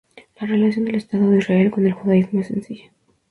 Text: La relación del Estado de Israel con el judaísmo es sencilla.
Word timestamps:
La 0.39 0.47
relación 0.47 0.85
del 0.85 0.95
Estado 0.95 1.29
de 1.29 1.37
Israel 1.37 1.69
con 1.69 1.85
el 1.85 1.93
judaísmo 1.93 2.39
es 2.41 2.47
sencilla. 2.47 2.91